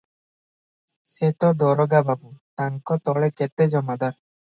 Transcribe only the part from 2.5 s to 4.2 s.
ତାଙ୍କ ତଳେ କେତେ ଜମାଦାର।